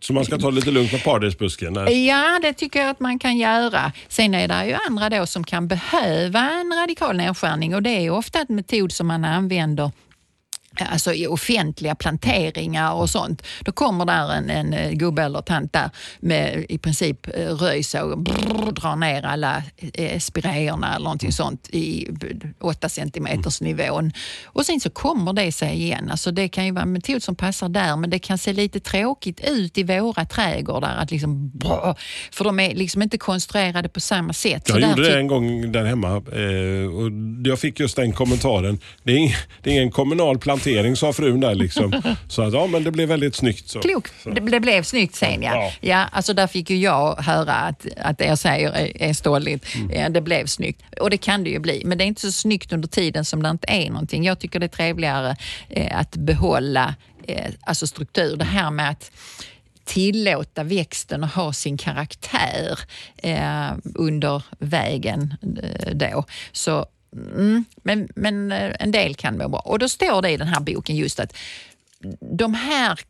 [0.00, 1.76] så man ska ta det lite lugnt med paradisbusken?
[1.76, 2.06] Eh?
[2.06, 3.92] Ja, det tycker jag att man kan göra.
[4.08, 8.10] Sen är det ju andra då som kan behöva en radikal nedskärning och det är
[8.10, 9.90] ofta en metod som man använder
[10.86, 13.42] Alltså i offentliga planteringar och sånt.
[13.60, 18.10] Då kommer där en, en eh, gubbe eller tant där med i princip eh, röjsåg
[18.10, 19.62] och brrr, drar ner alla
[19.94, 22.08] eh, spireerna eller någonting sånt i
[22.60, 24.12] 8 centimeters nivån.
[24.44, 26.10] Och sen så kommer det sig igen.
[26.10, 28.80] Alltså det kan ju vara en metod som passar där men det kan se lite
[28.80, 30.96] tråkigt ut i våra trädgårdar.
[30.96, 31.94] Att liksom, brrr,
[32.32, 34.68] för de är liksom inte konstruerade på samma sätt.
[34.68, 37.10] Så Jag där gjorde det en gång där hemma eh, och
[37.44, 38.78] jag fick just den kommentaren.
[39.02, 41.54] Det är, ing, det är ingen kommunal plantering sa frun där.
[41.54, 42.02] Liksom.
[42.28, 43.68] Så att, ja, men det blev väldigt snyggt.
[43.68, 43.80] Så.
[43.80, 44.08] Klok.
[44.22, 44.30] Så.
[44.30, 45.54] Det, blev snyggt sen ja.
[45.54, 45.72] Ja.
[45.80, 46.06] ja.
[46.12, 49.66] alltså där fick ju jag höra att, att det jag säger är, är ståligt.
[49.90, 50.82] Ja, det blev snyggt.
[51.00, 51.82] Och det kan det ju bli.
[51.84, 54.24] Men det är inte så snyggt under tiden som det inte är någonting.
[54.24, 55.36] Jag tycker det är trevligare
[55.68, 56.94] eh, att behålla
[57.26, 58.36] eh, alltså struktur.
[58.36, 59.10] Det här med att
[59.88, 62.78] tillåta växten att ha sin karaktär
[63.16, 66.24] eh, under vägen eh, då.
[66.52, 69.60] Så, mm, men, men eh, en del kan må bra.
[69.60, 71.36] Och då står det i den här boken just att
[72.20, 73.00] de här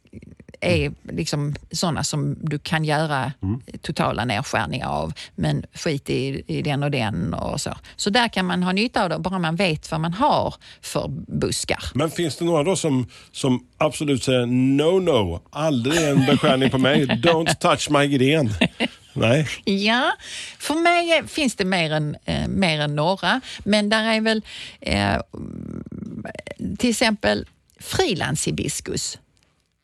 [0.61, 3.33] är liksom sådana som du kan göra
[3.83, 7.75] totala nedskärningar av, men skit i, i den och den och så.
[7.97, 11.09] Så där kan man ha nytta av det, bara man vet vad man har för
[11.41, 11.83] buskar.
[11.95, 16.79] Men finns det några då som, som absolut säger no, no, aldrig en beskärning på
[16.79, 18.51] mig, don't touch my gren?
[19.19, 19.49] Nej.
[19.65, 20.13] Ja,
[20.59, 24.43] för mig finns det mer än, eh, mer än några, men där är väl
[24.81, 25.21] eh,
[26.79, 27.47] till exempel
[27.81, 29.19] frilanshibiskus.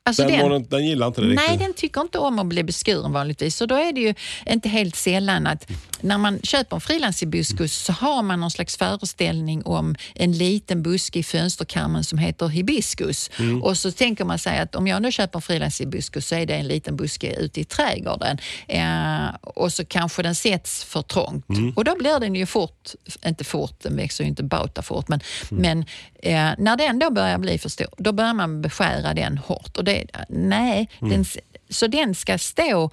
[0.06, 1.48] Alltså Den, den, den gillar inte det riktigt.
[1.48, 3.56] Nej, den tycker inte om att bli beskuren vanligtvis.
[3.56, 4.14] Så då är det ju
[4.46, 5.70] inte helt sällan att
[6.04, 11.18] när man köper en frilanshibiskus så har man någon slags föreställning om en liten buske
[11.18, 13.30] i fönsterkarmen som heter hibiskus.
[13.38, 13.62] Mm.
[13.62, 16.54] Och så tänker man sig att om jag nu köper en frilanshibiskus så är det
[16.54, 18.38] en liten buske ute i trädgården.
[18.68, 21.48] Eh, och så kanske den sätts för trångt.
[21.48, 21.70] Mm.
[21.76, 22.90] Och då blir den ju fort,
[23.26, 25.62] inte fort, den växer ju inte bauta fort, men, Mm.
[25.62, 25.78] men
[26.22, 29.76] eh, när den då börjar bli för stor, då börjar man beskära den hårt.
[29.76, 31.12] Och det, nej, Mm.
[31.12, 31.24] den,
[31.70, 32.90] så den ska stå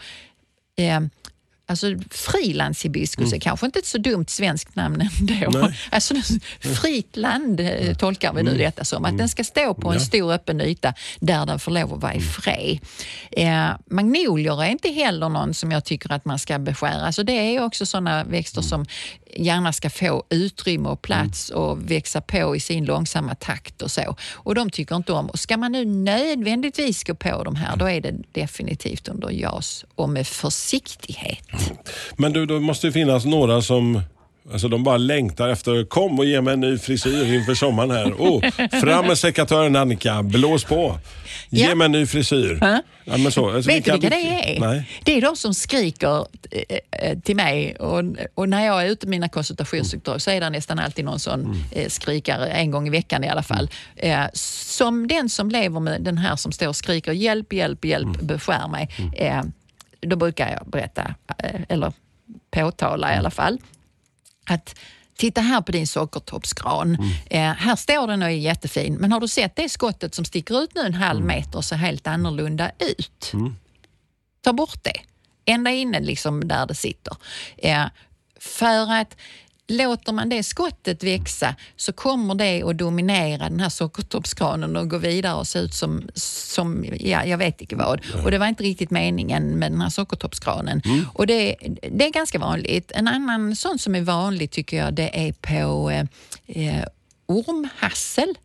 [0.78, 1.00] eh,
[1.72, 5.60] Alltså frilandshibiskus är kanske inte ett så dumt svenskt namn ändå.
[5.60, 5.78] Nej.
[5.92, 6.14] Alltså,
[6.60, 9.06] fritt land eh, tolkar vi nu detta som.
[9.06, 12.14] Att den ska stå på en stor öppen yta där den får lov att vara
[12.14, 12.80] i fred.
[13.32, 17.06] Eh, magnolier är inte heller någon som jag tycker att man ska beskära.
[17.06, 18.86] Alltså det är också sådana växter som
[19.36, 24.16] gärna ska få utrymme och plats och växa på i sin långsamma takt och så.
[24.34, 25.30] Och de tycker inte om.
[25.30, 29.86] Och ska man nu nödvändigtvis gå på de här, då är det definitivt under JAS
[29.96, 31.61] och med försiktighet.
[32.18, 34.02] Men du, det måste ju finnas några som
[34.52, 38.06] Alltså de bara längtar efter, kom och ge mig en ny frisyr inför sommaren här.
[38.12, 38.42] Oh,
[38.82, 40.98] fram med sekatören Annika, blås på.
[41.50, 41.76] Ge Ja.
[41.76, 42.58] mig en ny frisyr.
[43.06, 43.50] Ja, men så.
[43.56, 44.60] Alltså, Vet du vilka det är?
[44.60, 44.84] Nej.
[45.06, 46.78] Det är de som skriker eh,
[47.10, 48.04] eh, till mig och,
[48.36, 51.42] och när jag är ute med mina konsultationsuppdrag så är det nästan alltid någon sån
[51.42, 51.58] Mm.
[51.72, 53.70] eh, skrikare, en gång i veckan i alla fall.
[53.96, 58.16] Eh, som den som lever med den här som står och skriker hjälp, hjälp, hjälp,
[58.16, 58.28] Mm.
[58.28, 58.90] beskär mig.
[59.18, 59.42] Eh,
[60.02, 61.94] då brukar jag berätta, eh, eller
[62.52, 63.62] påtala i alla fall,
[64.46, 64.76] att
[65.22, 66.98] Titta här på din sockertoppsgran.
[67.30, 70.64] Eh, här står den och är jättefin, men har du sett det skottet som sticker
[70.64, 73.32] ut nu en halv meter och ser helt annorlunda ut?
[74.44, 75.02] Ta bort det.
[75.46, 77.16] Ända inne liksom där det sitter.
[77.58, 77.86] Eh,
[78.40, 79.18] för att
[79.78, 84.98] låter man det skottet växa så kommer det att dominera den här sockertoppsgranen och gå
[84.98, 88.02] vidare och se ut som, som ja, jag vet inte vad.
[88.24, 90.82] Och det var inte riktigt meningen med den här sockertoppsgranen.
[91.14, 91.56] Och det,
[91.92, 92.92] det är ganska vanligt.
[92.96, 96.06] En annan sån som är vanlig tycker jag det är på eh,
[96.48, 96.86] eh,
[97.26, 98.36] ormhassel.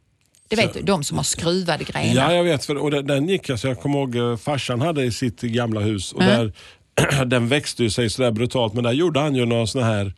[0.48, 2.14] Det vet du, de som har skruvade grenar.
[2.14, 2.64] Ja, jag vet.
[2.64, 5.80] För, och den, den gick, alltså, jag kommer ihåg eh, farsan hade i sitt gamla
[5.80, 6.36] hus och Mm.
[6.36, 10.14] där, den växte ju sig sådär brutalt men där gjorde han ju någon sån här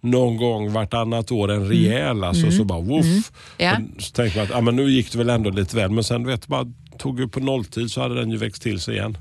[0.00, 3.04] någon gång vartannat år en rejäl alltså, så bara woof.
[3.04, 3.22] Mm.
[3.56, 3.76] Ja.
[3.98, 6.26] Så tänkte man att ah, men nu gick det väl ändå lite väl men sen
[6.26, 6.66] vet du, bara
[6.98, 9.18] tog ju på nolltid så hade den ju växt till sig igen.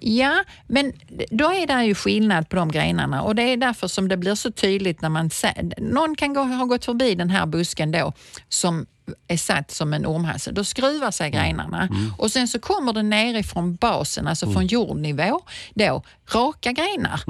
[0.00, 0.92] Ja, men
[1.30, 4.34] då är det ju skillnad på de grenarna och det är därför som det blir
[4.34, 8.12] så tydligt när man ser, någon kan gå, ha gått förbi den här busken då
[8.48, 8.86] som
[9.28, 10.54] är satt som en ormhassel.
[10.54, 15.40] Då skruvar sig grenarna och sen så kommer det nerifrån basen, alltså från jordnivå,
[15.74, 16.02] då,
[16.34, 17.20] raka grenar,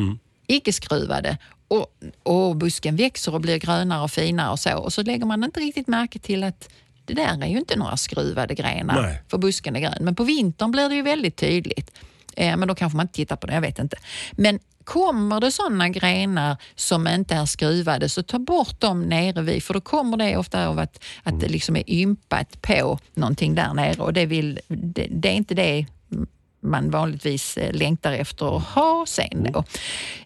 [0.46, 1.38] icke skruvade.
[1.68, 1.86] Och,
[2.22, 4.78] och busken växer och blir grönare och finare och så.
[4.78, 6.68] Och så lägger man inte riktigt märke till att
[7.04, 9.22] det där är ju inte några skruvade grenar Nej.
[9.28, 9.98] för busken är grön.
[10.00, 11.90] Men på vintern blir det ju väldigt tydligt.
[12.36, 13.96] Eh, men då kanske man inte tittar på det, jag vet inte.
[14.32, 19.62] Men kommer det sådana grenar som inte är skruvade så ta bort dem nere vid,
[19.62, 23.74] för då kommer det ofta av att, att det liksom är ympat på någonting där
[23.74, 25.86] nere och det, vill, det, det är inte det
[26.64, 29.48] man vanligtvis eh, längtar efter att ha sen.
[29.52, 29.64] Då.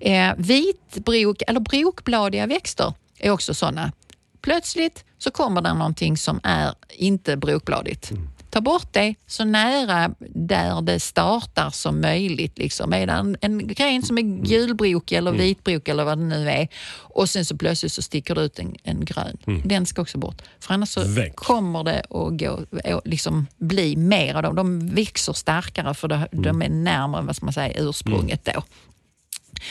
[0.01, 3.93] Eh, vitbrok, eller brokbladiga växter är också sådana.
[4.41, 8.13] Plötsligt så kommer det någonting som är inte brokbladigt.
[8.51, 12.59] Ta bort det så nära där det startar som möjligt.
[12.59, 12.93] Liksom.
[12.93, 16.69] Är det en, en gren som är gulbrokig eller vitbrokig eller vad det nu är
[17.01, 19.37] och sen så plötsligt så sticker det ut en, en grön.
[19.65, 20.43] Den ska också bort.
[20.61, 21.37] För annars så Väck.
[21.37, 22.61] kommer det att gå,
[23.05, 24.57] liksom bli mer av dem.
[24.57, 28.63] De växer starkare för de, de är närmare vad man säga, ursprunget då.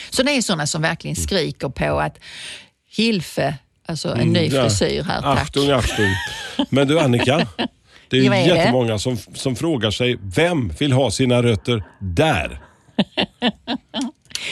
[0.09, 2.19] Så det är sådana som verkligen skriker på att
[2.89, 5.39] Hilfe, alltså en ny Mm, frisyr här, tack.
[5.41, 6.13] Achtung, achtung.
[6.69, 7.47] Men du Annika,
[8.09, 8.55] det är Ja, är det?
[8.55, 12.61] jättemånga som, som frågar sig, vem vill ha sina rötter där?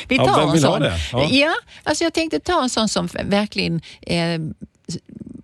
[0.08, 0.82] Vi Ja, tar vem en vill ha sån.
[0.82, 1.00] det?
[1.12, 1.28] Ja.
[1.32, 1.54] Ja.
[1.84, 4.40] alltså jag tänkte ta en sån som verkligen eh,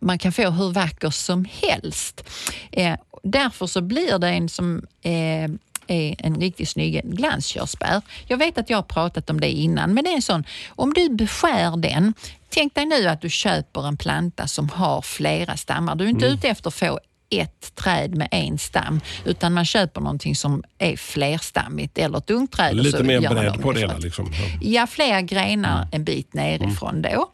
[0.02, 2.30] man kan få hur vacker som helst.
[2.72, 5.44] Eh, därför så blir det en som eh,
[5.88, 8.02] är en riktigt snygg glanskörsbär.
[8.28, 10.94] Jag vet att jag har pratat om det innan, men det är en sån, om
[10.94, 12.14] du beskär den,
[12.50, 15.96] tänk dig nu att du köper en planta som har flera stammar.
[15.96, 16.38] Du är inte Mm.
[16.38, 17.00] ute efter att få
[17.32, 22.76] ett träd med en stam, utan man köper någonting som är flerstammigt eller ett ungträd.
[22.76, 23.98] Lite mer bredd på det hela.
[23.98, 24.32] Liksom.
[24.62, 24.88] Ja.
[24.88, 25.90] Fler grenar Mm.
[25.92, 27.32] en bit nerifrån då.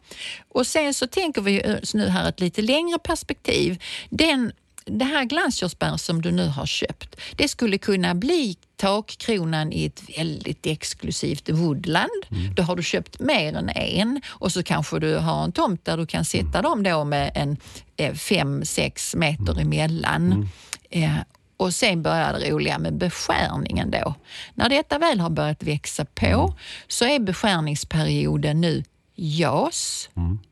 [0.48, 3.82] Och sen så tänker vi nu här ett lite längre perspektiv.
[4.10, 4.52] Den,
[4.84, 10.02] det här glanskörsbär som du nu har köpt, det skulle kunna bli takkronan i ett
[10.18, 12.10] väldigt exklusivt woodland.
[12.30, 12.54] Mm.
[12.54, 15.96] Då har du köpt mer än en och så kanske du har en tomt där
[15.96, 17.56] du kan sätta dem då med en
[17.96, 19.66] eh, fem, sex meter Mm.
[19.66, 20.48] emellan.
[20.90, 21.12] Eh,
[21.56, 24.14] och sen börjar det roliga med beskärningen då.
[24.54, 26.54] När detta väl har börjat växa på
[26.88, 28.84] så är beskärningsperioden nu
[29.16, 30.08] JAS,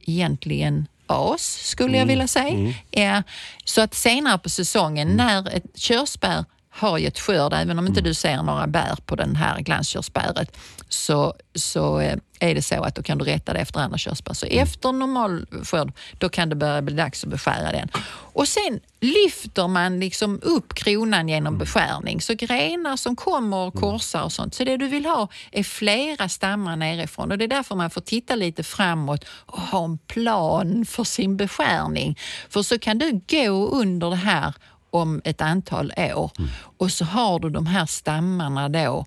[0.07, 2.75] egentligen AS skulle jag vilja säga.
[2.91, 3.21] Eh,
[3.65, 6.45] så att senare på säsongen när ett körsbär
[6.77, 10.57] har gett skörd, även om inte du ser några bär på den här glanskörsbäret,
[10.89, 14.35] så, så eh, är det så att då kan du rätta det efter andra körsbär.
[14.35, 17.89] Så efter normal skörd, då kan det börja bli dags att beskära den.
[18.33, 22.21] Och sen lyfter man liksom upp kronan genom beskärning.
[22.21, 24.55] Så grenar som kommer och korsar och sånt.
[24.55, 28.01] Så det du vill ha är flera stammar nerifrån och det är därför man får
[28.01, 32.19] titta lite framåt och ha en plan för sin beskärning.
[32.49, 34.55] För så kan du gå under det här
[34.90, 36.31] om ett antal år
[36.79, 39.07] och så har du de här stammarna då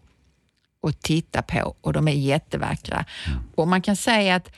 [0.87, 3.05] att titta på och de är jättevackra.
[3.55, 4.51] Och man kan säga att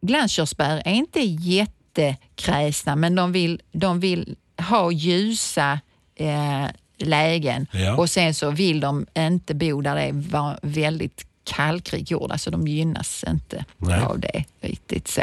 [0.00, 4.36] glanskörsbär är inte jättekräsna men de vill, de vill
[4.68, 5.80] ha ljusa
[6.14, 6.66] eh,
[6.98, 7.96] lägen Ja.
[7.96, 12.68] och sen så vill de inte bo där det är väldigt kallrik jord, alltså de
[12.68, 14.00] gynnas inte Nej.
[14.00, 15.22] av det riktigt så.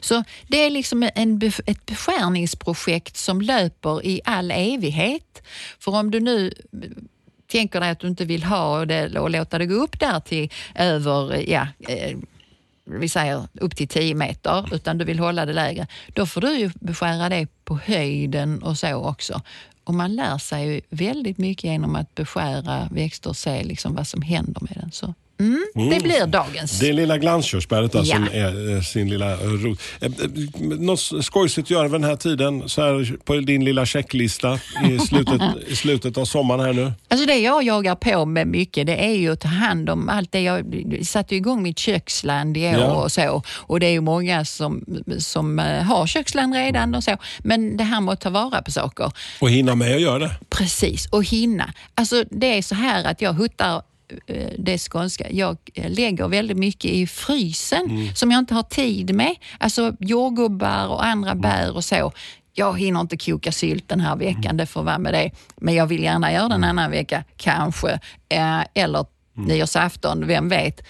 [0.00, 5.42] Så det är liksom en, ett beskärningsprojekt som löper i all evighet.
[5.78, 6.90] För om du nu eh,
[7.46, 10.50] tänker dig att du inte vill ha det och låta det gå upp där till
[10.74, 12.16] över, eh, ja, eh,
[12.84, 16.58] vi säger upp till 10 meter, utan du vill hålla det lägre, då får du
[16.58, 19.42] ju beskära det på höjden och så också.
[19.84, 24.06] Och man lär sig ju väldigt mycket genom att beskära växter och se liksom vad
[24.06, 24.92] som händer med den.
[24.92, 26.78] Så, mm, Det blir dagens.
[26.78, 28.14] Det lilla glanskörsbäret där Ja.
[28.14, 29.80] som är eh, sin lilla eh, rot.
[30.00, 30.10] Eh,
[30.60, 34.58] Något skojsigt att göra vid den här tiden så här på din lilla checklista
[34.90, 36.92] i slutet, i slutet av sommaren här nu?
[37.08, 40.32] Alltså det jag jagar på med mycket det är ju att ta hand om allt
[40.32, 40.40] det.
[40.40, 40.64] Jag
[41.06, 42.92] satte igång mitt köksland i år Ja.
[43.02, 43.42] och så.
[43.56, 44.84] Och det är ju många som,
[45.18, 47.16] som har köksland redan och så.
[47.38, 49.12] Men det här med att ta vara på saker.
[49.40, 50.30] Och hinna med att göra det.
[50.50, 51.72] Precis, och hinna.
[51.94, 53.82] Alltså det är så här att jag huttar
[54.26, 55.30] eh, det skånska.
[55.30, 59.34] Jag eh, lägger väldigt mycket i frysen som jag inte har tid med.
[59.58, 62.12] Alltså jordgubbar och andra bär och så.
[62.54, 65.30] Jag hinner inte koka sylt den här veckan, det får vara med det.
[65.56, 68.00] Men jag vill gärna göra det en annan vecka, kanske.
[68.28, 70.80] Eh, eller nyårsafton, vem vet.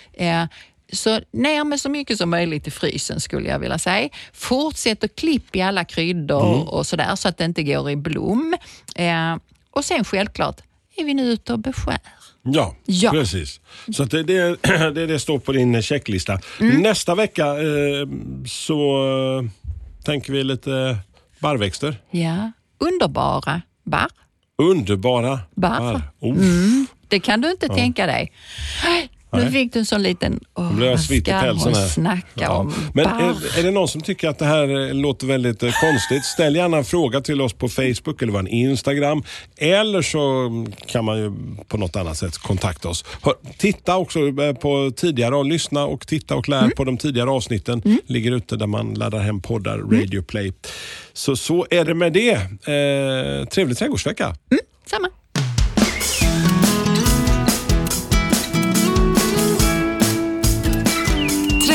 [0.92, 4.08] Så ner med så mycket som möjligt i frysen skulle jag vilja säga.
[4.32, 8.56] Fortsätt att klippa i alla kryddor och sådär så att det inte går i blom.
[8.96, 9.36] Eh,
[9.70, 10.60] och sen självklart
[10.96, 11.98] är vi nu ute och beskär.
[12.44, 13.10] Ja, Ja.
[13.10, 13.60] precis.
[13.96, 14.62] Så det, det,
[14.94, 16.38] det, det står på din checklista.
[16.60, 16.82] Mm.
[16.82, 18.06] Nästa vecka eh,
[18.46, 19.50] så eh,
[20.04, 20.96] tänker vi lite
[21.38, 21.96] barrväxter.
[22.10, 24.08] Ja, underbara barr.
[24.58, 26.02] Underbara Barr.
[26.20, 26.36] Oh,
[27.08, 28.32] Det kan du inte tänka dig.
[29.32, 29.52] Nu Nej.
[29.52, 30.40] fick du en sån liten...
[30.54, 31.14] Åh, Nu vad ska
[31.52, 32.50] hon snacka Ja.
[32.50, 32.74] om?
[32.94, 36.24] Men är, är det någon som tycker att det här eh, låter väldigt eh, konstigt,
[36.24, 39.22] ställ gärna en fråga till oss på Facebook eller vår Instagram.
[39.56, 40.50] Eller så
[40.86, 41.32] kan man ju
[41.68, 43.04] på något annat sätt kontakta oss.
[43.22, 46.70] Hör, titta också eh, på tidigare och lyssna och titta och lär Mm.
[46.76, 47.82] på de tidigare avsnitten.
[48.06, 50.00] Ligger ute där man laddar hem poddar, Mm.
[50.00, 50.52] Radio Play.
[51.12, 52.32] Så, så är det med det.
[52.32, 54.34] Eh, trevlig trädgårdsvecka.
[54.90, 55.08] Samma.